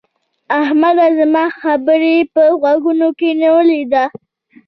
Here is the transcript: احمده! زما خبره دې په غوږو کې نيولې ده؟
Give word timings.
احمده! 0.61 1.05
زما 1.19 1.45
خبره 1.61 2.11
دې 2.23 2.29
په 2.33 2.43
غوږو 2.61 3.09
کې 3.19 3.29
نيولې 3.41 3.81
ده؟ 3.91 4.05